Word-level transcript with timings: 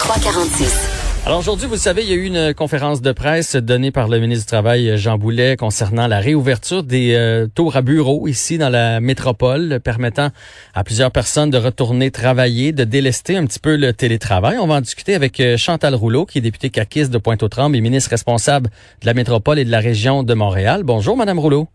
346. 0.00 1.26
Alors 1.26 1.40
aujourd'hui, 1.40 1.66
vous 1.66 1.76
savez, 1.76 2.02
il 2.02 2.08
y 2.08 2.12
a 2.12 2.16
eu 2.16 2.24
une 2.24 2.54
conférence 2.54 3.02
de 3.02 3.12
presse 3.12 3.54
donnée 3.54 3.90
par 3.90 4.08
le 4.08 4.18
ministre 4.18 4.46
du 4.46 4.48
Travail, 4.48 4.96
Jean 4.96 5.18
Boulet, 5.18 5.58
concernant 5.58 6.06
la 6.06 6.20
réouverture 6.20 6.82
des 6.82 7.14
euh, 7.14 7.46
tours 7.54 7.76
à 7.76 7.82
bureaux 7.82 8.26
ici 8.26 8.56
dans 8.56 8.70
la 8.70 9.00
métropole, 9.00 9.78
permettant 9.84 10.30
à 10.72 10.84
plusieurs 10.84 11.10
personnes 11.10 11.50
de 11.50 11.58
retourner 11.58 12.10
travailler, 12.10 12.72
de 12.72 12.84
délester 12.84 13.36
un 13.36 13.44
petit 13.44 13.58
peu 13.58 13.76
le 13.76 13.92
télétravail. 13.92 14.56
On 14.58 14.66
va 14.66 14.76
en 14.76 14.80
discuter 14.80 15.14
avec 15.14 15.38
euh, 15.38 15.58
Chantal 15.58 15.94
Rouleau, 15.94 16.24
qui 16.24 16.38
est 16.38 16.42
députée 16.42 16.70
caquiste 16.70 17.12
de 17.12 17.18
Pointe-aux-Trembles 17.18 17.76
et 17.76 17.82
ministre 17.82 18.08
responsable 18.08 18.70
de 19.02 19.06
la 19.06 19.12
métropole 19.12 19.58
et 19.58 19.66
de 19.66 19.70
la 19.70 19.80
région 19.80 20.22
de 20.22 20.32
Montréal. 20.32 20.82
Bonjour, 20.82 21.14
Madame 21.14 21.38
Rouleau. 21.38 21.68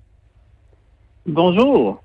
Bonjour. 1.27 2.01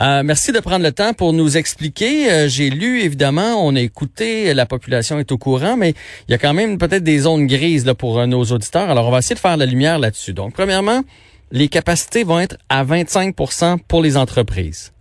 Euh, 0.00 0.22
merci 0.24 0.52
de 0.52 0.60
prendre 0.60 0.84
le 0.84 0.92
temps 0.92 1.12
pour 1.12 1.32
nous 1.32 1.56
expliquer. 1.56 2.30
Euh, 2.30 2.48
j'ai 2.48 2.70
lu, 2.70 3.00
évidemment, 3.00 3.66
on 3.66 3.74
a 3.74 3.80
écouté, 3.80 4.54
la 4.54 4.64
population 4.64 5.18
est 5.18 5.32
au 5.32 5.38
courant, 5.38 5.76
mais 5.76 5.94
il 6.28 6.30
y 6.30 6.34
a 6.34 6.38
quand 6.38 6.54
même 6.54 6.78
peut-être 6.78 7.02
des 7.02 7.18
zones 7.18 7.48
grises 7.48 7.84
là, 7.84 7.94
pour 7.94 8.20
euh, 8.20 8.26
nos 8.26 8.44
auditeurs. 8.44 8.88
Alors, 8.90 9.08
on 9.08 9.10
va 9.10 9.18
essayer 9.18 9.34
de 9.34 9.40
faire 9.40 9.56
la 9.56 9.66
lumière 9.66 9.98
là-dessus. 9.98 10.32
Donc, 10.32 10.52
premièrement, 10.52 11.00
les 11.50 11.66
capacités 11.66 12.22
vont 12.22 12.38
être 12.38 12.58
à 12.68 12.84
25% 12.84 13.78
pour 13.88 14.00
les 14.00 14.16
entreprises. 14.16 14.92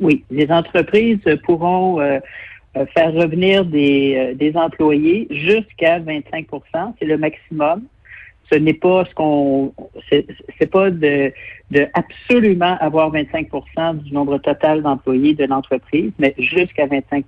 Oui, 0.00 0.24
les 0.30 0.50
entreprises 0.50 1.20
pourront 1.44 1.98
faire 2.94 3.12
revenir 3.12 3.64
des, 3.64 4.34
des 4.34 4.56
employés 4.56 5.28
jusqu'à 5.30 6.00
25% 6.00 6.94
c'est 6.98 7.04
le 7.04 7.18
maximum 7.18 7.82
ce 8.50 8.56
n'est 8.56 8.74
pas 8.74 9.04
ce 9.04 9.14
qu'on 9.14 9.72
c'est 10.10 10.70
pas 10.70 10.90
de, 10.90 11.32
de 11.70 11.86
absolument 11.94 12.76
avoir 12.80 13.12
25% 13.12 13.98
du 13.98 14.12
nombre 14.12 14.38
total 14.38 14.82
d'employés 14.82 15.34
de 15.34 15.44
l'entreprise, 15.44 16.12
mais 16.18 16.34
jusqu'à 16.38 16.86
25% 16.86 17.22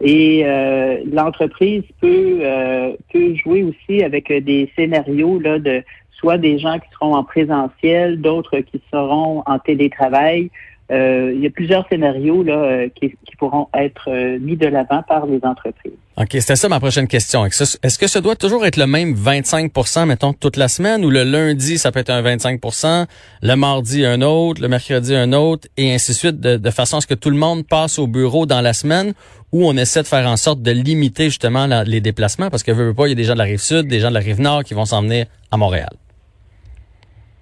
et 0.00 0.42
euh, 0.44 0.98
l'entreprise 1.10 1.84
peut 2.00 2.38
euh, 2.40 2.94
peut 3.12 3.34
jouer 3.36 3.62
aussi 3.62 4.02
avec 4.02 4.32
des 4.32 4.70
scénarios 4.76 5.38
là 5.38 5.58
de 5.58 5.82
soit 6.12 6.38
des 6.38 6.58
gens 6.58 6.78
qui 6.78 6.88
seront 6.92 7.14
en 7.14 7.24
présentiel, 7.24 8.20
d'autres 8.20 8.58
qui 8.60 8.80
seront 8.92 9.42
en 9.46 9.58
télétravail, 9.58 10.50
euh, 10.92 11.32
il 11.34 11.40
y 11.40 11.46
a 11.46 11.50
plusieurs 11.50 11.88
scénarios 11.88 12.42
là, 12.42 12.56
euh, 12.56 12.88
qui, 12.94 13.14
pourront 13.38 13.68
être 13.74 14.08
euh, 14.08 14.38
mis 14.38 14.56
de 14.56 14.66
l'avant 14.66 15.02
par 15.02 15.26
les 15.26 15.40
entreprises. 15.42 15.92
OK, 16.16 16.28
c'était 16.32 16.56
ça 16.56 16.68
ma 16.68 16.78
prochaine 16.78 17.08
question. 17.08 17.44
Est-ce 17.46 17.98
que 17.98 18.06
ça 18.06 18.20
doit 18.20 18.36
toujours 18.36 18.64
être 18.66 18.76
le 18.76 18.86
même 18.86 19.14
25% 19.14 20.06
mettons, 20.06 20.32
toute 20.32 20.56
la 20.56 20.68
semaine, 20.68 21.04
ou 21.04 21.10
le 21.10 21.24
lundi, 21.24 21.78
ça 21.78 21.90
peut 21.90 22.00
être 22.00 22.10
un 22.10 22.22
25% 22.22 23.06
le 23.42 23.54
mardi, 23.56 24.04
un 24.04 24.22
autre, 24.22 24.62
le 24.62 24.68
mercredi, 24.68 25.14
un 25.14 25.32
autre, 25.32 25.66
et 25.76 25.92
ainsi 25.92 26.12
de 26.12 26.16
suite, 26.16 26.40
de, 26.40 26.70
façon 26.70 26.98
à 26.98 27.00
ce 27.00 27.06
que 27.06 27.14
tout 27.14 27.30
le 27.30 27.36
monde 27.36 27.66
passe 27.66 27.98
au 27.98 28.06
bureau 28.06 28.46
dans 28.46 28.60
la 28.60 28.74
semaine, 28.74 29.14
où 29.52 29.66
on 29.66 29.76
essaie 29.76 30.02
de 30.02 30.06
faire 30.06 30.28
en 30.28 30.36
sorte 30.36 30.62
de 30.62 30.70
limiter 30.70 31.24
justement 31.24 31.66
les 31.84 32.00
déplacements, 32.00 32.50
parce 32.50 32.62
que 32.62 32.70
veut 32.70 32.94
pas, 32.94 33.06
il 33.06 33.10
y 33.10 33.12
a 33.12 33.16
des 33.16 33.24
gens 33.24 33.34
de 33.34 33.38
la 33.38 33.44
rive 33.44 33.60
sud, 33.60 33.88
des 33.88 34.00
gens 34.00 34.10
de 34.10 34.14
la 34.14 34.20
rive 34.20 34.40
nord 34.40 34.62
qui 34.64 34.74
vont 34.74 34.84
s'emmener 34.84 35.24
à 35.50 35.56
Montréal. 35.56 35.90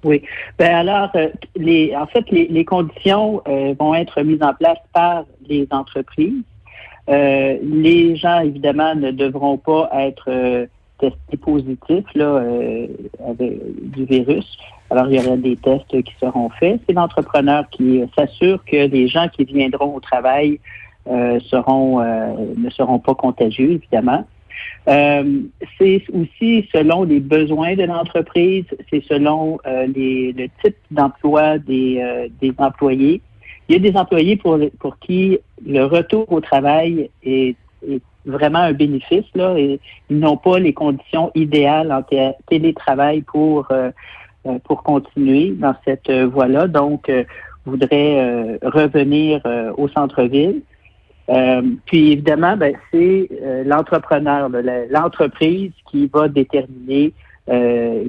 Oui. 0.04 0.22
Ben 0.58 0.74
alors, 0.74 1.10
euh, 1.14 1.28
les, 1.54 1.94
en 1.96 2.06
fait, 2.06 2.28
les, 2.30 2.48
les 2.48 2.64
conditions 2.64 3.40
euh, 3.46 3.74
vont 3.78 3.94
être 3.94 4.20
mises 4.22 4.42
en 4.42 4.52
place 4.54 4.78
par 4.92 5.24
les 5.48 5.66
entreprises. 5.70 6.42
Euh, 7.08 7.58
les 7.62 8.16
gens, 8.16 8.40
évidemment, 8.40 8.94
ne 8.94 9.10
devront 9.10 9.58
pas 9.58 9.90
être 9.92 10.68
testés 10.98 11.36
positifs 11.36 12.06
là, 12.14 12.44
avec 13.28 13.58
du 13.90 14.04
virus. 14.04 14.56
Alors, 14.90 15.08
il 15.08 15.20
y 15.20 15.26
aura 15.26 15.36
des 15.36 15.56
tests 15.56 16.02
qui 16.02 16.14
seront 16.20 16.48
faits. 16.50 16.80
C'est 16.86 16.92
l'entrepreneur 16.92 17.68
qui 17.70 18.02
s'assure 18.16 18.64
que 18.64 18.86
les 18.86 19.08
gens 19.08 19.28
qui 19.28 19.44
viendront 19.44 19.96
au 19.96 20.00
travail 20.00 20.60
seront 21.06 21.98
ne 21.98 22.70
seront 22.70 23.00
pas 23.00 23.16
contagieux, 23.16 23.72
évidemment. 23.72 24.24
Euh, 24.88 25.42
c'est 25.78 26.02
aussi 26.12 26.68
selon 26.74 27.04
les 27.04 27.20
besoins 27.20 27.76
de 27.76 27.84
l'entreprise, 27.84 28.64
c'est 28.90 29.04
selon 29.04 29.58
euh, 29.66 29.86
les, 29.86 30.32
le 30.32 30.48
type 30.62 30.76
d'emploi 30.90 31.58
des, 31.58 32.00
euh, 32.02 32.28
des 32.40 32.52
employés. 32.58 33.20
Il 33.68 33.76
y 33.76 33.78
a 33.86 33.90
des 33.90 33.96
employés 33.96 34.36
pour, 34.36 34.58
pour 34.80 34.98
qui 34.98 35.38
le 35.64 35.84
retour 35.84 36.30
au 36.32 36.40
travail 36.40 37.10
est, 37.24 37.56
vraiment 38.24 38.60
un 38.60 38.72
bénéfice. 38.72 39.24
Là, 39.34 39.56
et 39.58 39.80
ils 40.08 40.18
n'ont 40.18 40.36
pas 40.36 40.60
les 40.60 40.72
conditions 40.72 41.32
idéales 41.34 41.90
en 41.90 42.04
télétravail 42.48 43.22
pour, 43.22 43.66
pour 44.62 44.82
continuer 44.84 45.50
dans 45.50 45.74
cette 45.84 46.10
voie-là. 46.10 46.68
Donc, 46.68 47.10
voudraient 47.66 48.58
revenir 48.62 49.42
au 49.76 49.88
centre-ville. 49.88 50.62
Euh, 51.28 51.62
puis 51.86 52.12
évidemment, 52.12 52.56
ben, 52.56 52.74
c'est 52.90 53.28
euh, 53.42 53.64
l'entrepreneur, 53.64 54.50
l'entreprise 54.90 55.72
qui 55.90 56.06
va 56.06 56.28
déterminer 56.28 57.12
euh, 57.48 58.04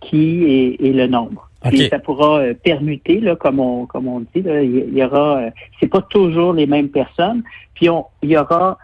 qui 0.00 0.76
est, 0.80 0.92
le 0.92 1.06
nombre. 1.06 1.48
Puis 1.64 1.88
ça 1.88 2.00
pourra 2.00 2.42
permuter, 2.64 3.20
là, 3.20 3.36
comme 3.36 3.60
on 3.60 3.86
comme 3.86 4.08
on 4.08 4.20
dit, 4.20 4.28
il 4.34 4.98
y, 4.98 5.04
aura, 5.04 5.42
c'est 5.78 5.86
pas 5.86 6.02
toujours 6.02 6.54
les 6.54 6.66
mêmes 6.66 6.88
personnes. 6.88 7.44
Puis 7.74 7.88
on, 7.88 8.04
il 8.22 8.30
y 8.30 8.36
aura 8.36 8.78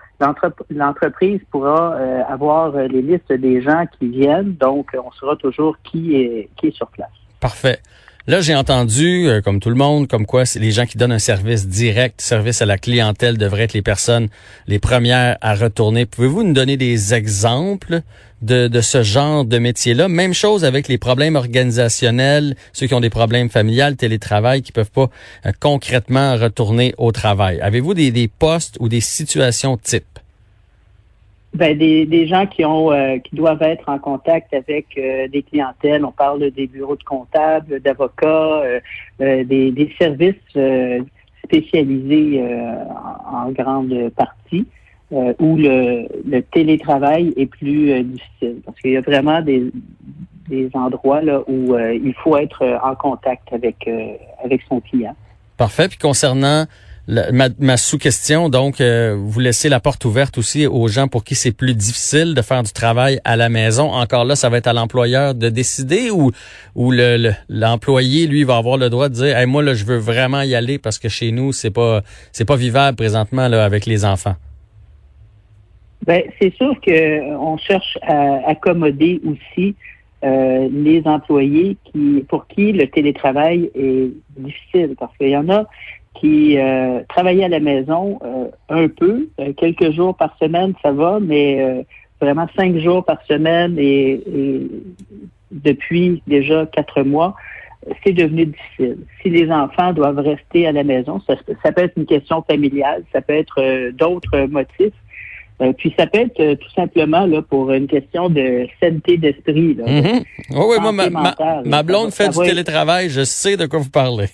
l'entreprise 0.71 1.41
pourra 1.51 1.97
avoir 2.29 2.77
les 2.77 3.03
listes 3.03 3.33
des 3.33 3.63
gens 3.63 3.85
qui 3.99 4.09
viennent, 4.09 4.55
donc 4.55 4.97
on 4.97 5.11
saura 5.13 5.35
toujours 5.35 5.77
qui 5.83 6.15
est 6.15 6.49
qui 6.57 6.69
est 6.69 6.77
sur 6.77 6.87
place. 6.87 7.11
Parfait. 7.41 7.81
Là, 8.29 8.43
j'ai 8.43 8.55
entendu, 8.55 9.27
euh, 9.27 9.41
comme 9.41 9.59
tout 9.59 9.71
le 9.71 9.75
monde, 9.75 10.07
comme 10.07 10.27
quoi 10.27 10.43
les 10.57 10.71
gens 10.71 10.85
qui 10.85 10.99
donnent 10.99 11.13
un 11.13 11.19
service 11.19 11.67
direct, 11.67 12.21
service 12.21 12.61
à 12.61 12.67
la 12.67 12.77
clientèle 12.77 13.39
devraient 13.39 13.63
être 13.63 13.73
les 13.73 13.81
personnes 13.81 14.29
les 14.67 14.79
premières 14.79 15.39
à 15.41 15.55
retourner. 15.55 16.05
Pouvez-vous 16.05 16.43
nous 16.43 16.53
donner 16.53 16.77
des 16.77 17.15
exemples 17.15 18.03
de, 18.43 18.69
de 18.69 18.81
ce 18.83 19.03
genre 19.03 19.47
de 19.47 19.57
métier-là? 19.57 20.09
Même 20.09 20.35
chose 20.35 20.67
avec 20.67 20.89
les 20.89 20.99
problèmes 20.99 21.37
organisationnels, 21.37 22.55
ceux 22.75 22.87
qui 22.87 22.93
ont 22.93 23.01
des 23.01 23.09
problèmes 23.09 23.49
familiales, 23.49 23.97
télétravail, 23.97 24.61
qui 24.61 24.73
peuvent 24.73 24.91
pas 24.91 25.09
euh, 25.47 25.53
concrètement 25.59 26.37
retourner 26.37 26.95
au 26.99 27.13
travail. 27.13 27.59
Avez-vous 27.63 27.95
des, 27.95 28.11
des 28.11 28.29
postes 28.29 28.77
ou 28.79 28.91
des 28.91 29.01
situations 29.01 29.79
types? 29.79 30.19
Ben, 31.55 31.77
des, 31.77 32.05
des 32.05 32.27
gens 32.27 32.47
qui 32.47 32.65
ont 32.65 32.93
euh, 32.93 33.19
qui 33.19 33.35
doivent 33.35 33.63
être 33.63 33.89
en 33.89 33.99
contact 33.99 34.53
avec 34.53 34.87
euh, 34.99 35.29
des 35.29 35.43
clientèles. 35.43 36.05
On 36.05 36.13
parle 36.13 36.51
des 36.51 36.67
bureaux 36.67 36.95
de 36.95 37.03
comptables, 37.03 37.81
d'avocats, 37.81 38.27
euh, 38.29 38.81
des, 39.19 39.71
des, 39.73 39.95
services 39.99 40.35
spécialisés 41.43 42.45
en, 43.33 43.51
grande 43.53 44.11
partie, 44.11 44.67
où 45.11 45.57
le, 45.57 46.07
le, 46.29 46.43
télétravail 46.43 47.33
est 47.39 47.47
plus 47.47 48.05
difficile. 48.05 48.61
Parce 48.67 48.79
qu'il 48.81 48.93
y 48.93 48.97
a 48.99 49.01
vraiment 49.01 49.41
des, 49.41 49.73
des 50.51 50.69
endroits 50.75 51.23
là 51.23 51.41
où 51.49 51.79
il 51.79 52.15
faut 52.23 52.37
être 52.37 52.79
en 52.85 52.95
contact 52.95 53.51
avec 53.55 53.89
avec 54.45 54.61
son 54.69 54.81
client. 54.81 55.17
Parfait. 55.57 55.89
Puis 55.89 55.99
concernant 55.99 56.67
ma, 57.09 57.77
sous-question, 57.77 58.51
donc, 58.51 58.81
euh, 58.81 59.17
vous 59.19 59.41
laissez 59.41 59.69
la 59.69 59.81
porte 59.81 60.05
ouverte 60.05 60.37
aussi 60.37 60.67
aux 60.67 60.89
gens 60.89 61.09
pour 61.09 61.25
qui 61.25 61.35
c'est 61.35 61.53
plus 61.53 61.75
difficile 61.75 62.35
de 62.35 62.43
faire 62.43 62.63
du 62.63 62.73
travail 62.73 63.19
à 63.25 63.37
la 63.37 63.49
maison. 63.49 63.91
Encore 63.91 64.27
là, 64.27 64.37
ça 64.37 64.51
va 64.51 64.59
être 64.59 64.67
à 64.67 64.75
l'employeur 64.75 65.35
de 65.35 65.49
décider 65.49 66.11
ou, 66.11 66.31
ou 66.75 66.93
l'employé, 67.49 68.27
lui, 68.27 68.45
va 68.45 68.57
avoir 68.57 68.77
le 68.77 68.91
droit 68.91 69.09
de 69.09 69.15
dire, 69.15 69.39
hey, 69.39 69.47
moi, 69.47 69.63
là, 69.63 69.73
je 69.73 69.85
veux 69.85 69.97
vraiment 69.97 70.43
y 70.43 70.55
aller 70.55 70.79
parce 70.79 70.99
que 70.99 71.09
chez 71.09 71.33
nous, 71.33 71.53
c'est 71.53 71.71
pas, 71.71 72.03
c'est 72.33 72.47
pas 72.47 72.57
vivable 72.57 72.97
présentement 72.97 73.49
là, 73.49 73.65
avec 73.65 73.87
les 73.87 74.05
enfants. 74.05 74.35
Ben, 76.07 76.23
c'est 76.41 76.55
sûr 76.55 76.75
que 76.81 77.37
on 77.37 77.57
cherche 77.57 77.99
à 78.03 78.49
accommoder 78.49 79.21
aussi 79.27 79.75
euh, 80.25 80.69
les 80.73 81.03
employés 81.07 81.77
qui 81.85 82.25
pour 82.29 82.47
qui 82.49 82.73
le 82.73 82.89
télétravail 82.89 83.71
est 83.75 84.11
difficile 84.37 84.95
parce 84.99 85.17
qu'il 85.17 85.29
y 85.29 85.37
en 85.37 85.49
a 85.49 85.67
qui 86.21 86.59
euh, 86.59 87.01
travaillaient 87.09 87.45
à 87.45 87.49
la 87.49 87.61
maison 87.61 88.19
euh, 88.25 88.49
un 88.69 88.89
peu, 88.89 89.29
euh, 89.41 89.53
quelques 89.57 89.93
jours 89.93 90.17
par 90.17 90.37
semaine, 90.41 90.75
ça 90.83 90.93
va, 90.93 91.19
mais 91.21 91.87
vraiment 92.21 92.47
cinq 92.57 92.79
jours 92.79 93.05
par 93.05 93.19
semaine 93.27 93.77
et, 93.79 94.21
depuis 95.51 96.23
déjà 96.27 96.67
quatre 96.67 97.03
mois, 97.03 97.35
c'est 98.05 98.13
devenu 98.13 98.47
difficile. 98.47 98.99
Si 99.23 99.31
les 99.31 99.51
enfants 99.51 99.95
doivent 99.95 100.19
rester 100.19 100.67
à 100.67 100.73
la 100.73 100.85
maison, 100.85 101.23
ça, 101.27 101.37
ça 101.63 101.73
peut 101.73 101.85
être 101.85 101.97
une 101.97 102.05
question 102.05 102.43
familiale, 102.43 103.03
ça 103.13 103.23
peut 103.23 103.33
être 103.33 103.91
d'autres 103.93 104.41
motifs. 104.41 104.93
puis 105.79 105.95
ça 105.99 106.07
peut 106.07 106.19
être 106.19 106.55
tout 106.55 106.71
simplement 106.77 107.25
là 107.25 107.41
pour 107.41 107.73
une 107.73 107.87
question 107.87 108.29
de 108.29 108.67
santé 108.83 109.17
d'esprit. 109.17 109.79
Mm 109.87 110.21
oui, 110.51 110.77
moi, 110.81 110.93
ma, 110.93 111.35
ma, 111.65 111.83
blonde 111.83 112.11
fait 112.11 112.29
du 112.29 112.39
télétravail, 112.39 113.09
je 113.09 113.25
sais 113.25 113.57
de 113.57 113.65
quoi 113.65 113.79
vous 113.79 113.91
parlez. 113.91 114.29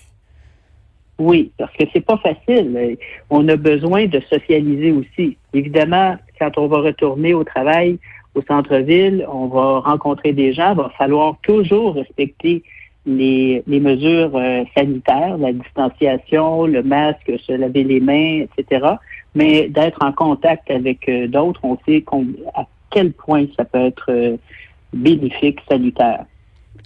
Oui, 1.17 1.51
parce 1.57 1.71
que 1.73 1.85
c'est 1.93 2.05
pas 2.05 2.17
facile. 2.17 2.97
On 3.29 3.47
a 3.47 3.55
besoin 3.55 4.05
de 4.07 4.19
socialiser 4.21 4.91
aussi. 4.91 5.37
Évidemment, 5.53 6.17
quand 6.39 6.57
on 6.57 6.67
va 6.67 6.79
retourner 6.79 7.33
au 7.33 7.43
travail 7.43 7.97
au 8.35 8.41
centre-ville, 8.41 9.25
on 9.31 9.47
va 9.47 9.79
rencontrer 9.79 10.33
des 10.33 10.51
gens, 10.51 10.71
il 10.71 10.77
va 10.77 10.91
falloir 10.97 11.37
toujours 11.43 11.95
respecter 11.95 12.63
les, 13.05 13.63
les 13.65 13.79
mesures 13.79 14.35
euh, 14.35 14.63
sanitaires, 14.75 15.37
la 15.37 15.53
distanciation, 15.53 16.65
le 16.65 16.83
masque, 16.83 17.31
se 17.45 17.53
laver 17.53 17.85
les 17.85 18.01
mains, 18.01 18.45
etc. 18.57 18.85
mais 19.35 19.69
d'être 19.69 20.03
en 20.03 20.11
contact 20.11 20.69
avec 20.69 21.09
d'autres, 21.29 21.61
on 21.63 21.77
sait 21.85 22.03
à 22.55 22.65
quel 22.89 23.13
point 23.13 23.45
ça 23.55 23.63
peut 23.63 23.85
être 23.85 24.37
bénéfique, 24.91 25.59
salutaire. 25.69 26.25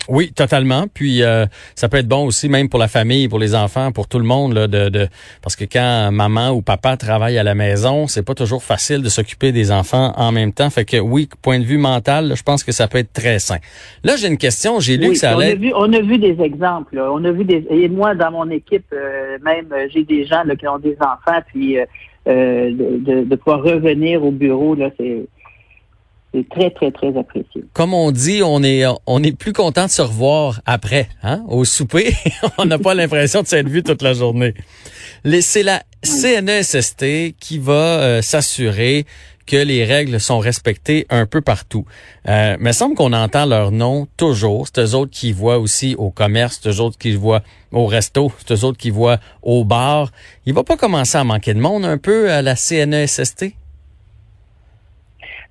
Oui, 0.07 0.31
totalement. 0.31 0.86
Puis 0.94 1.24
euh, 1.24 1.46
ça 1.75 1.90
peut 1.90 1.98
être 1.98 2.07
bon 2.07 2.25
aussi, 2.25 2.50
même 2.50 2.69
pour 2.69 2.80
la 2.80 2.88
famille, 2.88 3.28
pour 3.28 3.40
les 3.40 3.56
enfants, 3.56 3.92
pour 3.92 4.07
tout 4.07 4.19
le 4.19 4.25
monde, 4.25 4.54
là, 4.54 4.68
de, 4.68 4.90
de 4.90 5.07
parce 5.42 5.56
que 5.56 5.66
quand 5.66 6.12
maman 6.12 6.51
ou 6.51 6.62
papa 6.62 6.98
travaille 6.98 7.38
à 7.38 7.44
la 7.44 7.56
maison, 7.56 8.07
c'est 8.07 8.24
pas 8.24 8.36
toujours 8.36 8.63
facile 8.63 9.01
de 9.01 9.10
s'occuper 9.10 9.51
des 9.51 9.72
enfants 9.72 10.13
en 10.16 10.31
même 10.31 10.54
temps. 10.54 10.69
Fait 10.69 10.86
que 10.86 10.98
oui, 10.98 11.28
point 11.42 11.60
de 11.60 11.66
vue 11.66 11.78
mental, 11.78 12.34
je 12.36 12.44
pense 12.44 12.63
que 12.63 12.72
ça 12.72 12.88
peut 12.88 13.00
être 13.00 13.13
très 13.13 13.40
sain. 13.40 13.57
Là, 14.04 14.16
j'ai 14.16 14.28
une 14.28 14.38
question. 14.38 14.80
J'ai 14.80 14.98
lu 14.98 15.10
que 15.10 15.16
ça 15.16 15.31
allait. 15.31 15.51
On 15.51 15.51
a 15.51 15.56
vu, 15.56 15.74
on 15.75 15.94
a 15.94 16.02
vu 16.02 16.18
des 16.18 16.42
exemples. 16.42 16.95
Là. 16.95 17.12
On 17.12 17.24
a 17.25 17.31
vu 17.31 17.44
des. 17.44 17.66
Et 17.69 17.90
moi, 17.90 18.16
dans 18.16 18.31
mon 18.31 18.50
équipe, 18.50 18.86
euh, 18.94 19.38
même, 19.44 19.68
euh, 19.72 19.88
j'ai 19.94 20.04
des 20.04 20.25
gens 20.25 20.44
là, 20.44 20.56
qui 20.56 20.68
ont 20.68 20.80
des 20.80 20.98
enfants, 21.00 21.40
puis 21.48 21.78
de, 22.25 22.72
de, 22.72 23.24
de 23.24 23.36
pouvoir 23.36 23.63
revenir 23.63 24.24
au 24.24 24.31
bureau, 24.31 24.75
là, 24.75 24.90
c'est 24.98 25.25
c'est 26.34 26.48
très, 26.50 26.70
très, 26.70 26.92
très 26.92 27.18
apprécié. 27.18 27.64
Comme 27.74 27.94
on 27.94 28.12
dit, 28.12 28.42
on 28.44 28.62
est, 28.64 28.84
on 29.08 29.24
est 29.24 29.36
plus 29.36 29.54
content 29.54 29.86
de 29.86 29.92
se 29.92 30.02
revoir 30.02 30.62
après, 30.66 31.10
hein, 31.24 31.44
au 31.48 31.66
souper. 31.66 32.14
on 32.58 32.66
n'a 32.66 32.78
pas 32.78 32.94
l'impression 32.94 33.42
de 33.42 33.48
s'être 33.48 33.68
vu 33.68 33.81
toute 33.81 34.02
la 34.02 34.14
journée. 34.14 34.54
C'est 35.42 35.64
la 35.64 35.81
CNESST 36.04 37.36
qui 37.40 37.58
va 37.58 38.00
euh, 38.00 38.22
s'assurer 38.22 39.06
que 39.48 39.58
les 39.58 39.84
règles 39.84 40.20
sont 40.20 40.38
respectées 40.38 41.08
un 41.10 41.26
peu 41.26 41.42
partout. 41.42 41.84
Euh, 42.28 42.56
mais 42.60 42.72
semble 42.72 42.94
qu'on 42.94 43.14
entend 43.14 43.48
leur 43.48 43.72
nom 43.72 44.08
toujours. 44.16 44.68
C'est 44.68 44.81
eux 44.81 44.94
autres 44.94 45.12
qui 45.12 45.31
voient 45.31 45.58
aussi 45.58 45.96
au 45.98 46.12
commerce, 46.12 46.60
c'est 46.62 46.70
eux 46.70 46.80
autres 46.80 47.00
qui 47.00 47.16
voient 47.16 47.42
au 47.72 47.88
resto, 47.88 48.31
c'est 48.38 48.54
eux 48.54 48.64
autres 48.64 48.78
qui 48.78 48.92
voient 48.92 49.18
au 49.42 49.66
bar. 49.66 50.12
Il 50.46 50.54
va 50.54 50.64
pas 50.64 50.78
commencer 50.78 51.18
à 51.18 51.24
manquer 51.24 51.56
de 51.56 51.60
monde 51.60 51.84
un 51.84 51.98
peu 51.98 52.31
à 52.31 52.44
la 52.44 52.56
CNESST? 52.56 53.56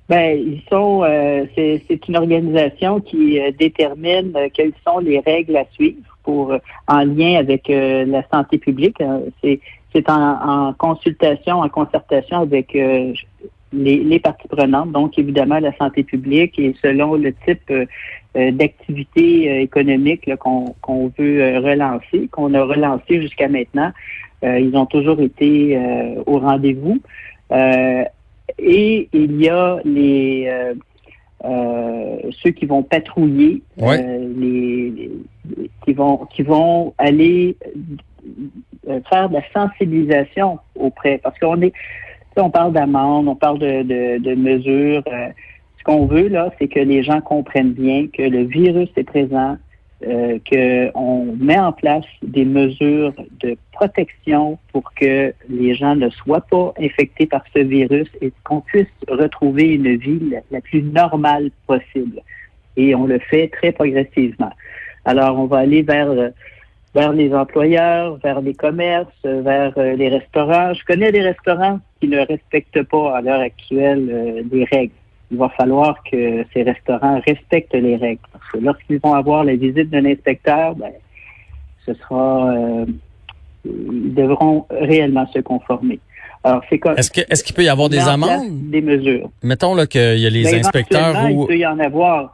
Ben, 0.09 0.39
ils 0.39 0.63
sont. 0.71 1.03
Euh, 1.05 1.45
c'est 1.55 2.09
une 2.09 2.17
organisation 2.17 3.01
qui 3.01 3.39
euh, 3.39 3.51
détermine 3.59 4.33
euh, 4.37 4.49
quelles 4.53 4.73
sont 4.87 5.01
les 5.01 5.21
règles 5.21 5.57
à 5.57 5.67
suivre 5.73 6.01
pour 6.23 6.55
en 6.87 7.05
lien 7.05 7.37
avec 7.39 7.69
la 7.69 8.23
santé 8.31 8.59
publique. 8.59 9.03
C'est 9.43 10.11
en, 10.11 10.75
consultation, 10.75 11.61
en 11.61 11.71
concertation 11.71 12.41
avec 12.41 12.75
les, 12.75 13.17
les, 13.73 14.21
parties 14.21 14.47
prenantes, 14.47 14.93
donc 14.93 15.19
évidemment 15.19 15.59
la 15.59 15.75
santé 15.79 16.03
publique 16.03 16.59
et 16.59 16.75
selon 16.83 17.15
le 17.15 17.33
type 17.47 17.73
d'activité 18.35 19.63
économique 19.63 20.31
qu'on 20.37 21.13
veut 21.19 21.59
relancer, 21.61 22.29
qu'on 22.31 22.53
a 22.53 22.63
relancé 22.63 23.23
jusqu'à 23.23 23.49
maintenant. 23.49 23.93
ils 24.43 24.77
ont 24.77 24.85
toujours 24.85 25.23
été 25.23 25.81
au 26.27 26.41
rendez-vous. 26.41 27.01
Et 28.59 29.09
il 29.13 29.41
y 29.41 29.49
a 29.49 29.79
les 29.85 30.47
euh, 30.49 30.75
euh, 31.45 32.31
ceux 32.43 32.51
qui 32.51 32.67
vont 32.67 32.83
patrouiller, 32.83 33.63
euh, 33.81 34.35
les, 34.37 35.11
qui 35.85 35.93
vont 35.93 36.27
qui 36.27 36.43
vont 36.43 36.95
aller 36.99 37.57
faire 39.11 39.29
de 39.29 39.35
la 39.35 39.43
sensibilisation 39.53 40.59
auprès, 40.75 41.19
parce 41.19 41.39
qu'on 41.39 41.61
est, 41.63 41.73
on 42.37 42.51
parle 42.51 42.73
d'amende, 42.73 43.29
on 43.29 43.37
parle 43.37 43.59
de, 43.59 43.83
de, 43.83 44.19
de 44.19 44.35
mesures. 44.35 45.03
ce 45.07 45.85
qu'on 45.85 46.07
veut 46.07 46.29
là, 46.29 46.51
c'est 46.59 46.69
que 46.69 46.81
les 46.81 47.03
gens 47.03 47.21
comprennent 47.21 47.73
bien 47.73 48.07
que 48.09 48.23
le 48.23 48.45
virus 48.45 48.89
est 48.97 49.05
présent, 49.05 49.57
euh, 50.07 50.39
qu'on 50.49 51.37
met 51.39 51.59
en 51.59 51.73
place 51.73 52.07
des 52.23 52.45
mesures 52.45 53.13
de 53.41 53.57
protection 53.73 54.59
pour 54.73 54.93
que 54.95 55.33
les 55.49 55.75
gens 55.75 55.97
ne 55.97 56.09
soient 56.11 56.41
pas 56.41 56.73
infectés 56.79 57.27
par 57.27 57.43
ce 57.55 57.61
virus 57.61 58.09
et 58.21 58.33
qu'on 58.45 58.61
puisse 58.61 58.87
retrouver 59.09 59.75
une 59.75 59.97
vie 59.97 60.21
la, 60.51 60.61
plus 60.61 60.83
normale 60.83 61.51
possible. 61.67 62.21
Et 62.77 62.95
on 62.95 63.07
le 63.07 63.19
fait 63.19 63.49
très 63.49 63.73
progressivement. 63.73 64.53
Alors, 65.05 65.39
on 65.39 65.47
va 65.47 65.59
aller 65.59 65.83
vers 65.83 66.31
vers 66.95 67.13
les 67.13 67.35
employeurs, 67.35 68.17
vers 68.19 68.41
les 68.41 68.55
commerces, 68.55 69.13
vers 69.25 69.73
euh, 69.77 69.95
les 69.95 70.09
restaurants. 70.09 70.73
Je 70.75 70.85
connais 70.85 71.13
des 71.13 71.23
restaurants 71.23 71.81
qui 72.01 72.09
ne 72.09 72.19
respectent 72.19 72.83
pas 72.85 73.17
à 73.17 73.21
l'heure 73.21 73.41
actuelle 73.41 74.09
euh, 74.11 74.43
les 74.51 74.65
règles 74.65 74.93
il 75.31 75.39
va 75.39 75.49
falloir 75.51 76.03
que 76.11 76.45
ces 76.55 76.63
restaurants 76.63 77.21
respectent 77.27 77.75
les 77.75 77.97
règles. 77.97 78.21
Parce 78.33 78.51
que 78.53 78.59
lorsqu'ils 78.59 78.99
vont 78.99 79.15
avoir 79.15 79.45
la 79.45 79.57
visite 79.57 79.91
d'un 79.91 80.05
inspecteur, 80.05 80.75
ben, 80.75 80.93
ce 81.85 81.95
sera, 81.95 82.51
euh, 82.51 82.87
ils 83.65 84.15
devront 84.15 84.67
réellement 84.71 85.27
se 85.33 85.41
conformer. 85.41 86.01
Alors, 86.45 86.63
c'est 86.71 86.79
comme. 86.79 86.97
Est-ce 86.97 87.43
qu'il 87.45 87.55
peut 87.55 87.65
y 87.65 87.69
avoir 87.69 87.89
des 87.89 87.99
amendes? 87.99 88.71
Des 88.71 88.81
mesures. 88.81 89.31
Mettons, 89.43 89.75
là, 89.75 89.87
qu'il 89.87 90.19
y 90.19 90.27
a 90.27 90.31
les 90.31 90.45
ben, 90.45 90.61
inspecteurs 90.61 91.31
où. 91.31 91.43
Il 91.43 91.47
peut 91.47 91.59
y 91.59 91.67
en 91.67 91.79
avoir. 91.79 92.33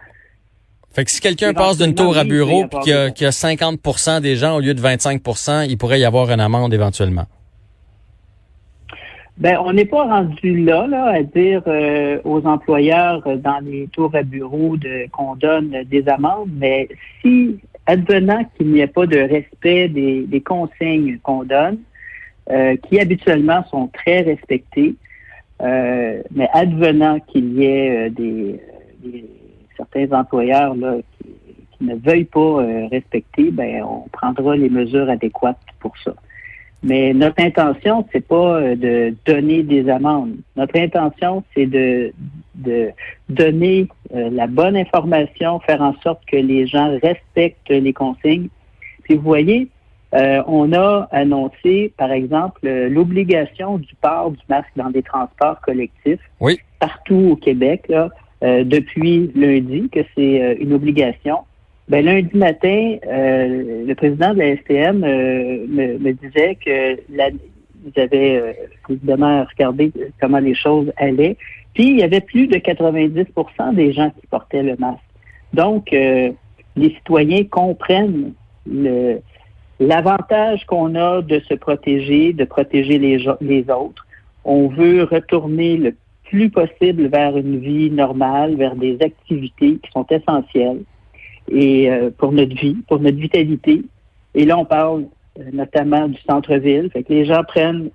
Fait 0.92 1.04
que 1.04 1.10
si 1.10 1.20
quelqu'un 1.20 1.52
passe 1.52 1.78
d'une 1.78 1.94
tour 1.94 2.16
à 2.16 2.22
bureau 2.22 2.66
et 2.66 2.80
qu'il 2.84 2.92
y, 2.92 3.26
a 3.26 3.30
50% 3.30 4.20
des 4.20 4.36
gens 4.36 4.56
au 4.56 4.60
lieu 4.60 4.74
de 4.74 4.80
25% 4.80 5.66
il 5.68 5.76
pourrait 5.76 5.98
y 5.98 6.04
avoir 6.04 6.30
une 6.30 6.38
amende 6.38 6.72
éventuellement. 6.72 7.24
Ben, 9.36 9.58
on 9.64 9.72
n'est 9.72 9.84
pas 9.84 10.04
rendu 10.04 10.64
là, 10.64 10.86
là, 10.86 11.06
à 11.06 11.22
dire 11.24 11.62
euh, 11.66 12.20
aux 12.22 12.46
employeurs 12.46 13.20
euh, 13.26 13.36
dans 13.36 13.58
les 13.58 13.88
tours 13.88 14.14
à 14.14 14.22
bureau 14.22 14.76
de, 14.76 15.08
qu'on 15.10 15.34
donne 15.34 15.82
des 15.90 16.08
amendes, 16.08 16.50
mais 16.54 16.88
si, 17.20 17.58
advenant 17.86 18.44
qu'il 18.56 18.68
n'y 18.68 18.78
ait 18.78 18.86
pas 18.86 19.06
de 19.06 19.18
respect 19.18 19.88
des, 19.88 20.22
des 20.22 20.40
consignes 20.40 21.18
qu'on 21.18 21.42
donne, 21.42 21.78
euh, 22.50 22.76
qui 22.76 23.00
habituellement 23.00 23.64
sont 23.70 23.88
très 23.88 24.20
respectées, 24.20 24.94
mais 25.60 26.48
advenant 26.52 27.18
qu'il 27.20 27.54
y 27.54 27.64
ait 27.64 28.10
des, 28.10 28.60
certains 29.76 30.12
employeurs 30.12 30.74
là, 30.74 30.96
qui, 30.96 31.30
qui 31.72 31.84
ne 31.84 31.96
veuillent 31.96 32.24
pas 32.24 32.62
respecter, 32.90 33.50
ben, 33.50 33.82
on 33.82 34.06
prendra 34.12 34.56
les 34.56 34.68
mesures 34.68 35.08
adéquates 35.08 35.56
pour 35.80 35.96
ça. 35.98 36.12
Mais 36.84 37.14
notre 37.14 37.42
intention, 37.42 38.06
c'est 38.12 38.26
pas 38.26 38.60
euh, 38.60 38.76
de 38.76 39.14
donner 39.24 39.62
des 39.62 39.88
amendes. 39.88 40.36
Notre 40.54 40.78
intention, 40.78 41.42
c'est 41.54 41.64
de, 41.64 42.12
de 42.56 42.90
donner 43.30 43.88
euh, 44.14 44.28
la 44.30 44.46
bonne 44.46 44.76
information, 44.76 45.60
faire 45.60 45.80
en 45.80 45.94
sorte 46.02 46.20
que 46.26 46.36
les 46.36 46.66
gens 46.66 46.94
respectent 47.02 47.70
les 47.70 47.92
consignes. 47.94 48.48
Puis 49.02 49.14
vous 49.14 49.22
voyez, 49.22 49.68
euh, 50.14 50.42
on 50.46 50.74
a 50.74 51.08
annoncé, 51.10 51.90
par 51.96 52.12
exemple, 52.12 52.68
l'obligation 52.68 53.78
du 53.78 53.94
port 54.02 54.32
du 54.32 54.42
masque 54.50 54.70
dans 54.76 54.90
des 54.90 55.02
transports 55.02 55.62
collectifs 55.62 56.20
oui. 56.40 56.60
partout 56.80 57.30
au 57.32 57.36
Québec 57.36 57.86
là, 57.88 58.10
depuis 58.42 59.32
lundi, 59.34 59.88
que 59.88 60.00
c'est 60.14 60.58
une 60.60 60.74
obligation. 60.74 61.38
Ben, 61.86 62.02
lundi 62.02 62.34
matin, 62.34 62.96
euh, 63.06 63.84
le 63.86 63.94
président 63.94 64.32
de 64.32 64.38
la 64.38 64.56
STM 64.56 65.04
euh, 65.04 65.66
me, 65.68 66.12
disait 66.12 66.54
que 66.54 66.98
la, 67.14 67.28
avaient 67.96 68.36
euh, 68.36 68.52
évidemment 68.88 69.44
regardé 69.44 69.92
comment 70.18 70.38
les 70.38 70.54
choses 70.54 70.90
allaient. 70.96 71.36
Puis 71.74 71.90
il 71.90 71.98
y 71.98 72.02
avait 72.02 72.22
plus 72.22 72.46
de 72.46 72.56
90% 72.56 73.74
des 73.74 73.92
gens 73.92 74.08
qui 74.18 74.26
portaient 74.28 74.62
le 74.62 74.76
masque. 74.76 75.00
Donc, 75.52 75.90
les 75.90 76.34
citoyens 76.76 77.44
comprennent 77.44 78.32
l'avantage 79.78 80.64
qu'on 80.66 80.94
a 80.94 81.20
de 81.22 81.40
se 81.40 81.54
protéger, 81.54 82.32
de 82.32 82.44
protéger 82.44 82.98
les, 82.98 83.24
les 83.40 83.70
autres. 83.70 84.06
On 84.44 84.68
veut 84.68 85.04
retourner 85.04 85.76
le 85.76 85.94
plus 86.24 86.50
possible 86.50 87.06
vers 87.06 87.36
une 87.36 87.58
vie 87.58 87.90
normale, 87.90 88.56
vers 88.56 88.74
des 88.74 88.98
activités 89.00 89.78
qui 89.82 89.90
sont 89.92 90.06
essentielles 90.10 90.80
et 91.48 91.90
euh, 91.90 92.10
pour 92.16 92.32
notre 92.32 92.54
vie, 92.54 92.76
pour 92.88 93.00
notre 93.00 93.16
vitalité. 93.16 93.82
Et 94.34 94.44
là, 94.44 94.58
on 94.58 94.64
parle 94.64 95.06
euh, 95.38 95.42
notamment 95.52 96.08
du 96.08 96.18
centre-ville. 96.28 96.90
Fait 96.92 97.02
que 97.02 97.12
les 97.12 97.24
gens 97.24 97.42
prennent 97.44 97.90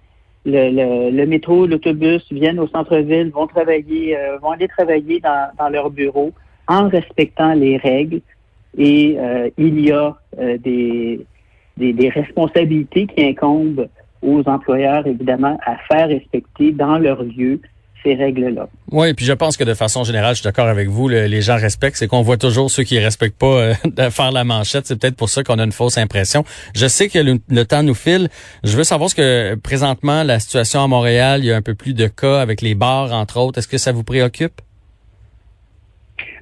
le, 0.46 1.10
le, 1.12 1.26
métro, 1.26 1.66
l'autobus, 1.66 2.26
viennent 2.32 2.60
au 2.60 2.68
centre-ville, 2.68 3.30
vont 3.32 3.48
travailler, 3.48 4.18
euh, 4.18 4.38
vont 4.38 4.52
aller 4.52 4.68
travailler 4.68 5.20
dans, 5.20 5.50
dans, 5.58 5.70
leur 5.70 5.90
bureau 5.90 6.32
en 6.68 6.88
respectant 6.88 7.54
les 7.54 7.78
règles. 7.78 8.22
Et 8.78 9.18
il 9.58 9.80
y 9.80 9.92
a 9.92 10.16
des, 10.38 11.26
des, 11.76 11.92
des 11.92 12.10
responsabilités 12.10 13.08
qui 13.08 13.24
incombent 13.24 13.90
aux 14.22 14.44
employeurs, 14.46 15.08
évidemment, 15.08 15.58
à 15.66 15.78
faire 15.92 16.10
respecter 16.10 16.72
dans 16.72 17.00
leur 17.00 17.24
lieu 17.24 17.60
ces. 18.04 18.18
Oui, 18.92 19.14
puis 19.14 19.26
je 19.26 19.34
pense 19.34 19.58
que 19.58 19.64
de 19.64 19.74
façon 19.74 20.04
générale, 20.04 20.36
je 20.36 20.42
suis 20.42 20.44
d'accord 20.44 20.68
avec 20.68 20.88
vous, 20.88 21.08
les 21.08 21.42
gens 21.42 21.58
respectent. 21.58 21.98
C'est 21.98 22.08
qu'on 22.08 22.22
voit 22.22 22.38
toujours 22.38 22.72
ceux 22.72 22.84
qui 22.84 23.00
respectent 23.00 23.38
pas 23.38 23.48
euh, 23.48 23.74
faire 24.12 24.32
la 24.32 24.44
manchette. 24.44 24.88
C'est 24.88 25.00
peut-être 25.00 25.16
pour 25.16 25.30
ça 25.30 25.44
qu'on 25.44 25.60
a 25.60 25.64
une 25.64 25.72
fausse 25.72 25.98
impression. 25.98 26.44
Je 26.76 26.88
sais 26.88 27.10
que 27.10 27.20
le, 27.20 27.66
temps 27.66 27.84
nous 27.84 27.94
file. 27.94 28.30
Je 28.64 28.76
veux 28.76 28.84
savoir 28.84 29.10
ce 29.10 29.16
que 29.16 29.56
présentement 29.56 30.24
la 30.24 30.40
situation 30.40 30.84
à 30.84 30.88
Montréal, 30.88 31.42
il 31.44 31.48
y 31.48 31.52
a 31.52 31.56
un 31.56 31.62
peu 31.62 31.76
plus 31.76 31.94
de 31.94 32.08
cas 32.08 32.40
avec 32.40 32.62
les 32.62 32.76
bars, 32.76 33.12
entre 33.12 33.38
autres. 33.38 33.60
Est-ce 33.60 33.68
que 33.68 33.78
ça 33.78 33.92
vous 33.92 34.04
préoccupe? 34.04 34.62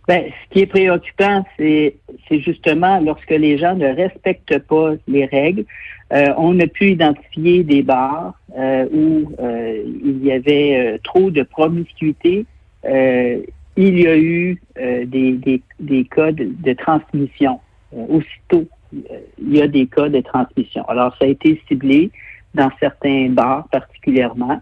Ben, 0.08 0.24
ce 0.24 0.54
qui 0.54 0.62
est 0.62 0.68
préoccupant, 0.68 1.44
c'est 1.58 2.00
justement 2.32 3.02
lorsque 3.02 3.30
les 3.30 3.58
gens 3.58 3.76
ne 3.76 3.88
respectent 3.88 4.60
pas 4.60 4.94
les 5.08 5.26
règles. 5.26 5.66
Euh, 6.14 6.34
on 6.38 6.58
a 6.62 6.68
pu 6.68 6.92
identifier 6.92 7.64
des 7.66 7.84
bars 7.84 8.34
euh, 8.58 8.88
où 8.94 9.34
euh, 9.40 9.84
il 9.86 10.26
y 10.26 10.32
avait 10.32 10.98
trop 11.04 11.30
de 11.30 11.44
promiscuité. 11.44 12.46
il 12.86 14.00
y 14.00 14.08
a 14.08 14.18
eu 14.18 14.62
des, 14.78 15.34
des, 15.34 15.62
des 15.82 16.06
cas 16.06 16.32
de, 16.32 16.74
transmission. 16.74 17.60
aussitôt, 17.92 18.66
il 18.94 19.58
y 19.58 19.62
a 19.62 19.68
des 19.68 19.88
cas 19.88 20.08
de 20.08 20.22
transmission. 20.22 20.88
Alors, 20.88 21.14
ça 21.20 21.26
a 21.26 21.28
été 21.28 21.62
ciblé 21.68 22.12
dans 22.56 22.72
certains 22.80 23.28
bars 23.30 23.68
particulièrement. 23.70 24.62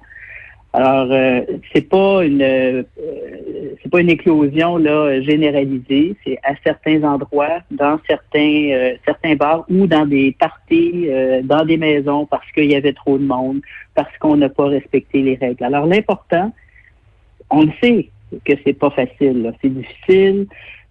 Alors, 0.75 1.07
euh, 1.09 1.39
c'est 1.71 1.87
pas 1.87 2.25
une 2.25 2.41
euh, 2.41 2.83
c'est 3.81 3.89
pas 3.89 4.01
une 4.01 4.09
éclosion 4.09 4.75
là 4.75 5.21
généralisée. 5.21 6.17
C'est 6.25 6.37
à 6.43 6.53
certains 6.65 7.01
endroits, 7.03 7.59
dans 7.71 7.97
certains 8.05 8.71
euh, 8.73 8.95
certains 9.05 9.35
bars 9.35 9.63
ou 9.69 9.87
dans 9.87 10.05
des 10.05 10.35
parties, 10.37 11.05
euh, 11.07 11.41
dans 11.43 11.63
des 11.63 11.77
maisons 11.77 12.25
parce 12.25 12.51
qu'il 12.51 12.69
y 12.69 12.75
avait 12.75 12.91
trop 12.91 13.17
de 13.17 13.23
monde, 13.23 13.61
parce 13.93 14.11
qu'on 14.19 14.35
n'a 14.35 14.49
pas 14.49 14.65
respecté 14.65 15.21
les 15.21 15.35
règles. 15.35 15.63
Alors 15.63 15.85
l'important, 15.85 16.53
on 17.49 17.61
le 17.61 17.71
sait 17.81 18.09
que 18.43 18.53
c'est 18.65 18.73
pas 18.73 18.89
facile, 18.89 19.53
c'est 19.61 19.73
difficile, 19.73 20.45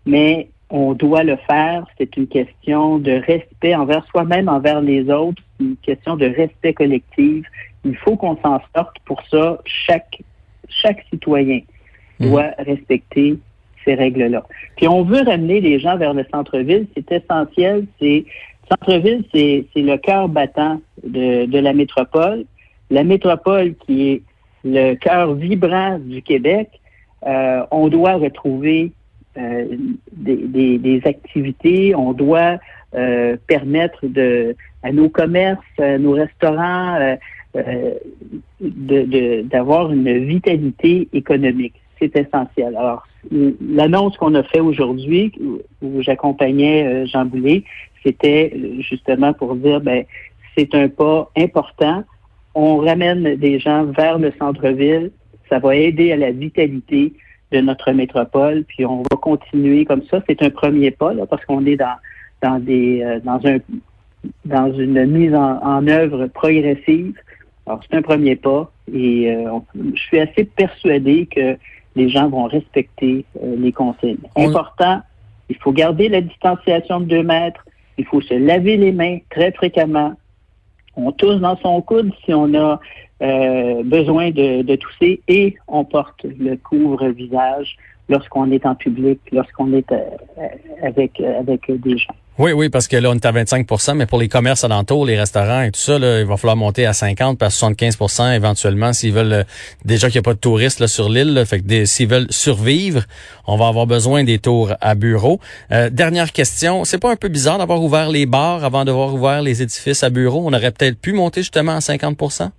mais 0.07 0.49
on 0.71 0.95
doit 0.95 1.25
le 1.25 1.37
faire. 1.47 1.85
C'est 1.99 2.17
une 2.17 2.27
question 2.27 2.99
de 2.99 3.13
respect 3.13 3.75
envers 3.75 4.07
soi-même, 4.07 4.49
envers 4.49 4.81
les 4.81 5.11
autres, 5.11 5.43
une 5.61 5.77
question 5.77 6.17
de 6.17 6.25
respect 6.25 6.73
collectif 6.73 7.45
il 7.85 7.97
faut 7.97 8.17
qu'on 8.17 8.37
s'en 8.37 8.61
sorte. 8.75 8.97
Pour 9.05 9.23
ça, 9.31 9.59
chaque, 9.65 10.21
chaque 10.69 11.05
citoyen 11.11 11.61
mhm. 12.21 12.31
doit 12.31 12.51
respecter 12.59 13.39
ces 13.85 13.95
règles-là. 13.95 14.45
Puis 14.77 14.89
on 14.89 15.03
veut 15.03 15.23
ramener 15.23 15.61
les 15.61 15.79
gens 15.79 15.97
vers 15.97 16.15
le 16.15 16.25
centre-ville. 16.33 16.87
C'est 16.95 17.13
essentiel. 17.13 17.87
C'est 18.01 18.25
centre-ville, 18.71 19.25
c'est, 19.33 19.67
le 19.77 19.97
cœur 19.97 20.29
battant 20.29 20.81
de, 21.03 21.47
de 21.47 21.59
la 21.59 21.73
métropole. 21.73 22.45
La 22.91 23.05
métropole 23.05 23.75
qui 23.87 24.09
est 24.09 24.23
le 24.65 24.95
cœur 24.95 25.35
vibrant 25.35 25.99
du 25.99 26.23
Québec. 26.23 26.69
Euh, 27.27 27.65
on 27.71 27.89
doit 27.89 28.15
retrouver 28.15 28.93
euh, 29.37 29.67
des, 30.13 30.79
des, 30.79 31.03
activités. 31.05 31.95
On 31.95 32.13
doit 32.13 32.59
euh, 32.95 33.37
permettre 33.49 34.07
de, 34.07 34.55
à 34.85 34.93
nos 34.93 35.09
commerces, 35.09 35.59
à 35.79 35.99
nos 35.99 36.13
restaurants, 36.13 36.95
euh, 36.95 37.17
d'avoir 38.61 39.89
de, 39.89 39.95
une 39.95 40.27
vitalité 40.27 41.09
économique. 41.13 41.75
C'est 41.99 42.17
essentiel. 42.17 42.77
Alors, 42.77 43.07
l'annonce 43.31 44.17
qu'on 44.17 44.35
a 44.35 44.43
fait 44.43 44.61
aujourd'hui, 44.61 45.33
où 45.81 46.03
j'accompagnais 46.03 46.87
euh, 46.87 47.07
Jean 47.07 47.25
Boulet, 47.25 47.65
c'était 48.05 48.53
justement 48.81 49.33
pour 49.33 49.55
dire, 49.57 49.81
ben, 49.81 50.05
c'est 50.57 50.75
un 50.75 50.89
pas 50.89 51.31
important. 51.37 52.05
On 52.55 52.77
ramène 52.79 53.37
des 53.37 53.59
gens 53.59 53.85
vers 53.85 54.19
le 54.19 54.33
centre-ville. 54.39 55.11
Ça 55.49 55.59
va 55.59 55.77
aider 55.77 56.13
à 56.13 56.17
la 56.17 56.31
vitalité 56.31 57.13
de 57.53 57.61
notre 57.61 57.93
métropole. 57.93 58.65
Puis 58.65 58.85
on 58.85 59.03
va 59.03 59.17
continuer 59.21 59.85
comme 59.85 60.03
ça. 60.11 60.23
C'est 60.29 60.43
un 60.43 60.51
premier 60.51 60.91
pas 60.91 61.15
là, 61.15 61.27
parce 61.27 61.45
qu'on 61.45 61.65
est 61.67 61.77
dans 61.77 61.97
dans 62.43 62.59
des 62.59 63.03
euh, 63.03 63.21
dans 63.21 63.41
un 63.47 63.59
dans 64.45 64.73
une 64.73 65.05
mise 65.07 65.35
en 65.35 65.87
œuvre 65.87 66.27
progressive 66.29 67.15
alors, 67.67 67.81
c'est 67.83 67.97
un 67.97 68.03
premier 68.03 68.37
pas 68.37 68.71
et 68.93 69.31
euh, 69.31 69.59
je 69.75 70.01
suis 70.01 70.21
assez 70.21 70.45
persuadé 70.45 71.27
que 71.27 71.57
les 71.97 72.09
gens 72.11 72.29
vont 72.29 72.45
respecter 72.45 73.25
euh, 73.43 73.57
les 73.57 73.73
consignes. 73.73 74.19
Important, 74.37 75.01
il 75.49 75.57
faut 75.57 75.73
garder 75.73 76.09
la 76.09 76.21
distanciation 76.21 77.01
de 77.01 77.07
deux 77.07 77.23
mètres, 77.23 77.65
il 77.97 78.05
faut 78.05 78.21
se 78.21 78.35
laver 78.35 78.77
les 78.77 78.93
mains 78.93 79.19
très 79.31 79.53
fréquemment. 79.53 80.15
On 80.97 81.13
tousse 81.13 81.41
dans 81.41 81.57
son 81.59 81.81
coude 81.81 82.13
si 82.25 82.35
on 82.35 82.53
a 82.55 82.81
euh, 83.23 83.83
besoin 83.83 84.31
de, 84.31 84.63
de, 84.63 84.77
tousser 84.77 85.21
et 85.29 85.55
on 85.67 85.85
porte 85.85 86.25
le 86.25 86.57
couvre-visage 86.57 87.77
lorsqu'on 88.09 88.51
est 88.51 88.67
en 88.67 88.75
public, 88.75 89.21
lorsqu'on 89.33 89.73
est 89.73 89.91
avec, 90.83 91.19
avec 91.21 91.71
des 91.71 91.97
gens. 91.97 92.15
Oui, 92.37 92.51
oui, 92.51 92.69
parce 92.69 92.89
que 92.89 92.97
là, 92.97 93.11
on 93.11 93.15
est 93.15 93.27
à 93.27 93.31
25% 93.31 93.95
mais 93.95 94.07
pour 94.07 94.19
les 94.19 94.29
commerces 94.29 94.65
alentours, 94.65 95.07
les 95.07 95.17
restaurants 95.17 95.63
et 95.63 95.71
tout 95.71 95.79
ça, 95.79 96.01
là, 96.01 96.19
il 96.19 96.27
va 96.27 96.37
falloir 96.37 96.57
monter 96.57 96.85
à 96.85 96.93
50 96.93 97.41
à 97.45 97.49
75% 97.49 98.35
éventuellement 98.35 98.93
s'ils 98.93 99.13
veulent 99.13 99.33
euh, 99.33 99.43
déjà 99.85 100.09
qu'il 100.09 100.17
n'y 100.17 100.25
a 100.25 100.29
pas 100.31 100.35
de 100.35 100.41
touristes 100.41 100.81
là, 100.81 100.89
sur 100.89 101.09
l'île. 101.09 101.45
Fait 101.47 101.61
que 101.61 101.85
s'ils 101.85 102.09
veulent 102.09 102.27
survivre, 102.31 103.05
on 103.47 103.57
va 103.57 103.69
avoir 103.69 103.87
besoin 103.87 104.25
des 104.25 104.41
tours 104.41 104.73
à 104.81 104.97
bureaux. 104.97 105.39
Euh, 105.71 105.91
dernière 105.91 106.33
question, 106.33 106.83
c'est 106.83 106.99
pas 106.99 107.13
un 107.13 107.17
peu 107.17 107.29
bizarre 107.29 107.59
d'avoir 107.59 107.81
ouvert 107.81 108.09
les 108.09 108.27
bars 108.27 108.65
avant 108.65 108.85
d'avoir 108.85 109.15
ouvert 109.15 109.41
les 109.41 109.63
édifices 109.63 110.03
à 110.03 110.11
bureaux? 110.11 110.43
On 110.45 110.53
aurait 110.53 110.73
peut-être 110.73 111.01
pu 111.01 111.13
monter 111.13 111.43
justement 111.43 111.77
à 111.77 111.79
50% 111.79 112.51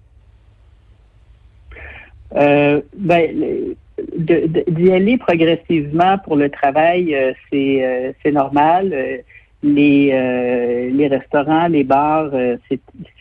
euh, 2.38 2.82
ben, 2.98 3.76
d'y 4.18 4.92
aller 4.92 5.18
progressivement 5.18 6.18
pour 6.20 6.36
le 6.38 6.50
travail, 6.50 7.14
euh, 7.14 7.34
c'est 7.52 8.32
normal 8.32 9.24
les, 9.64 10.12
euh, 10.14 10.90
les 10.92 11.08
restaurants, 11.08 11.68
les 11.68 11.84
bars, 11.84 12.30
euh, 12.34 12.58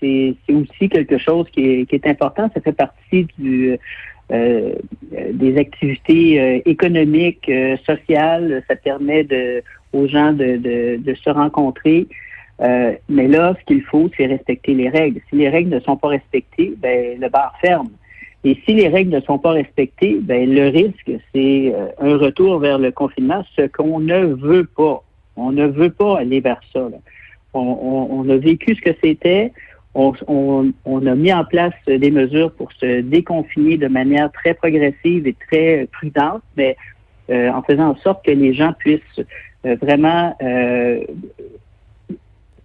c'est 0.01 0.35
aussi 0.51 0.89
quelque 0.89 1.19
chose 1.19 1.47
qui 1.51 1.69
est, 1.71 1.87
qui 1.87 1.95
est, 1.95 2.07
important. 2.07 2.51
Ça 2.55 2.61
fait 2.61 2.73
partie 2.73 3.27
du, 3.39 3.79
euh, 4.33 4.75
des 5.33 5.57
activités 5.57 6.63
économiques, 6.69 7.51
sociales. 7.87 8.63
Ça 8.69 8.77
permet 8.77 9.25
de, 9.25 9.63
aux 9.93 10.07
gens 10.07 10.33
de, 10.33 10.57
de, 10.57 10.97
de 10.99 11.15
se 11.15 11.31
rencontrer. 11.31 12.07
mais 12.61 13.29
là, 13.29 13.55
ce 13.59 13.65
qu'il 13.67 13.83
faut, 13.83 14.11
c'est 14.17 14.27
respecter 14.27 14.75
les 14.75 14.89
règles. 14.89 15.21
Si 15.31 15.37
les 15.37 15.49
règles 15.49 15.71
ne 15.71 15.81
sont 15.81 15.97
pas 15.97 16.09
respectées, 16.09 16.75
ben, 16.79 17.21
le 17.21 17.29
bar 17.29 17.55
ferme. 17.61 17.91
Et 18.47 18.59
si 18.67 18.75
les 18.75 18.89
règles 18.89 19.15
ne 19.15 19.21
sont 19.21 19.39
pas 19.39 19.53
respectées, 19.53 20.19
ben, 20.21 20.53
le 20.53 20.69
risque, 20.69 21.11
c'est 21.33 21.75
un 21.99 22.17
retour 22.19 22.59
vers 22.59 22.79
le 22.79 22.93
confinement, 22.93 23.43
ce 23.57 23.63
qu'on 23.63 24.01
ne 24.01 24.27
veut 24.27 24.67
pas. 24.67 25.04
On 25.37 25.53
ne 25.53 25.67
veut 25.67 25.91
pas 25.91 26.19
aller 26.19 26.41
vers 26.41 26.61
ça. 26.73 26.89
On, 27.53 28.29
a 28.29 28.37
vécu 28.37 28.75
ce 28.75 28.81
que 28.81 28.97
c'était. 29.03 29.53
On, 29.95 30.65
a 31.07 31.15
mis 31.15 31.33
en 31.33 31.45
place 31.45 31.75
des 31.87 32.11
mesures 32.11 32.53
pour 32.53 32.73
se 32.73 33.01
déconfiner 33.01 33.77
de 33.77 33.87
manière 33.87 34.31
très 34.33 34.55
progressive 34.55 35.27
et 35.27 35.37
très 35.49 35.89
prudente, 35.93 36.43
mais 36.57 36.77
euh, 37.31 37.51
en 37.51 37.63
faisant 37.63 37.91
en 37.91 37.97
sorte 37.97 38.25
que 38.25 38.33
les 38.33 38.55
gens 38.55 38.73
puissent 38.73 39.01
euh, 39.65 39.77
vraiment 39.81 40.37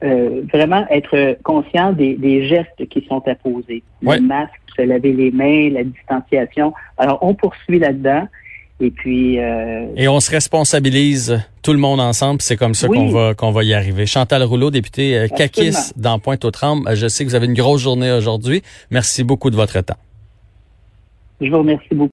euh, 0.02 0.42
vraiment 0.52 0.86
être 0.90 1.38
conscients 1.44 1.92
des, 1.92 2.48
gestes 2.48 2.88
qui 2.90 3.06
sont 3.08 3.22
à 3.28 3.36
poser. 3.36 3.84
Le 4.02 4.20
masque, 4.22 4.54
se 4.76 4.82
laver 4.82 5.12
les 5.12 5.32
mains, 5.32 5.70
la 5.72 5.84
distanciation. 5.84 6.74
Alors, 6.98 7.20
on 7.22 7.34
poursuit 7.34 7.80
là-dedans. 7.80 8.28
Et 8.82 8.92
puis. 8.92 9.40
Euh, 9.40 9.88
Et 9.98 10.08
on 10.08 10.20
se 10.20 10.32
responsabilise 10.32 11.42
tout 11.62 11.74
le 11.74 11.80
monde 11.80 12.00
ensemble. 12.00 12.42
C'est 12.42 12.56
comme 12.56 12.74
ça 12.74 12.88
qu'on 12.88 13.10
va 13.10 13.34
qu'on 13.34 13.52
va 13.52 13.64
y 13.64 13.74
arriver. 13.74 14.06
Chantal 14.06 14.44
Rouleau, 14.44 14.72
député 14.72 15.18
euh, 15.18 15.28
Kakis 15.28 15.76
dans 15.98 16.20
Pointe-aux-Trembles. 16.20 16.96
Je 16.96 17.08
sais 17.08 17.26
que 17.26 17.30
vous 17.30 17.36
avez 17.36 17.48
une 17.48 17.54
grosse 17.54 17.82
journée 17.82 18.12
aujourd'hui. 18.12 18.64
Merci 18.90 19.24
beaucoup 19.24 19.50
de 19.50 19.56
votre 19.56 19.80
temps. 19.82 19.98
Je 21.42 21.50
vous 21.50 21.58
remercie 21.60 21.94
beaucoup. 21.94 22.08